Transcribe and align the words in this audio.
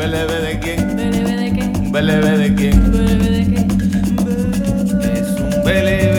¿Belebe 0.00 0.40
de 0.40 0.58
quién? 0.60 0.96
¿Belebe 0.96 1.36
de 1.36 1.52
quién? 1.52 1.92
¿Belebe 1.92 2.38
de 2.38 2.54
quién? 2.54 2.90
¿Belebe 2.90 3.30
de 3.30 3.44
quién? 3.44 3.68
Es 5.02 5.28
un 5.28 5.62
belebe. 5.62 6.09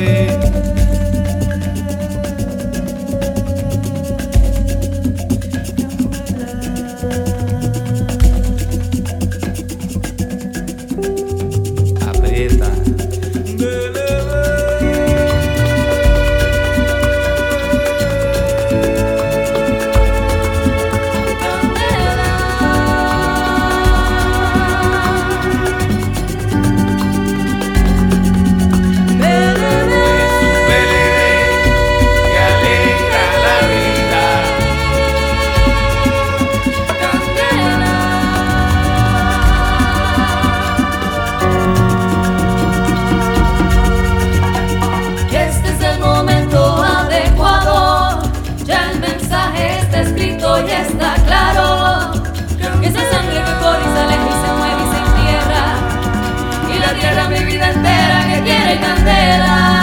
Escrito 50.61 50.67
y 50.67 50.71
está 50.71 51.15
claro. 51.25 52.11
Que 52.79 52.87
esa 52.87 52.99
sangre 53.11 53.43
que 53.43 53.53
corre 53.59 53.83
y 53.83 53.93
y 54.27 54.33
se 54.41 54.51
mueve 54.57 54.81
y 54.81 54.91
se 54.91 54.97
entierra. 55.05 55.63
Y 56.73 56.79
la 56.79 56.93
tierra 56.93 57.29
mi 57.29 57.45
vida 57.45 57.69
entera 57.69 58.27
que 58.27 58.41
tiene 58.41 58.79
candela. 58.79 59.81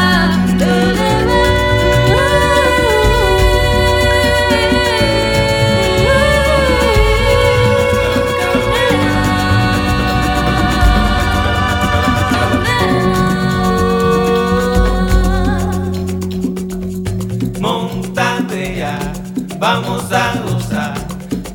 Vamos 19.61 20.13
a 20.13 20.35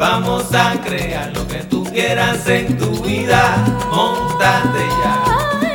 vamos 0.03 0.53
a 0.53 0.73
crear 0.81 1.31
lo 1.33 1.47
que 1.47 1.59
tú 1.71 1.81
quieras 1.85 2.45
en 2.47 2.77
tu 2.77 2.89
vida. 3.03 3.41
Montate 3.89 4.83
ya, 5.01 5.15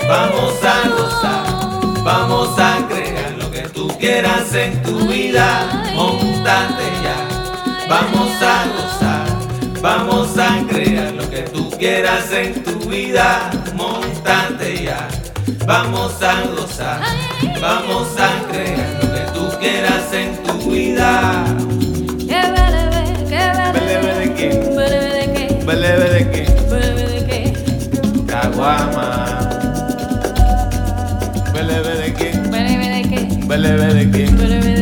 vamos 0.06 0.54
a 0.74 0.76
gozar, 0.96 2.02
vamos 2.04 2.50
a 2.58 2.86
crear 2.88 3.32
lo 3.38 3.50
que 3.50 3.62
tú 3.76 3.88
quieras 3.98 4.52
en 4.52 4.82
tu 4.82 4.98
vida. 5.08 5.46
Montate 5.94 6.86
ya, 7.04 7.18
vamos 7.88 8.30
a 8.42 8.56
gozar, 8.76 9.26
vamos 9.80 10.36
a 10.36 10.50
crear 10.68 11.10
lo 11.14 11.30
que 11.30 11.42
tú 11.54 11.70
quieras 11.78 12.30
en 12.30 12.62
tu 12.62 12.78
vida. 12.90 13.50
Montate 13.74 14.84
ya, 14.84 15.08
vamos 15.64 16.22
a 16.22 16.34
gozar, 16.54 17.00
vamos 17.62 18.08
a 18.18 18.30
crear 18.50 18.90
lo 19.02 19.08
que 19.14 19.24
tú 19.32 19.58
quieras 19.58 20.12
en 20.12 20.36
tu 20.42 20.70
vida. 20.70 21.67
Belebe 31.68 31.96
de 31.98 32.14
qué? 32.14 32.32
Es 34.24 34.30
un 34.30 34.38
belebe 34.38 34.77